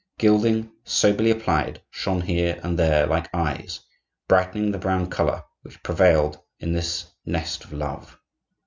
[0.17, 3.81] Gilding, soberly applied, shone here and there like eyes,
[4.27, 8.17] brightening the brown color which prevailed in this nest of love.